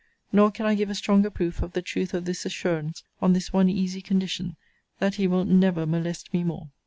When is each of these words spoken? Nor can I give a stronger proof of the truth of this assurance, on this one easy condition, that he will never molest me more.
Nor 0.31 0.49
can 0.49 0.65
I 0.65 0.73
give 0.73 0.89
a 0.89 0.95
stronger 0.95 1.29
proof 1.29 1.61
of 1.61 1.73
the 1.73 1.81
truth 1.83 2.15
of 2.15 2.25
this 2.25 2.43
assurance, 2.43 3.03
on 3.21 3.33
this 3.33 3.53
one 3.53 3.69
easy 3.69 4.01
condition, 4.01 4.55
that 4.97 5.13
he 5.21 5.27
will 5.27 5.45
never 5.45 5.85
molest 5.85 6.33
me 6.33 6.43
more. 6.43 6.71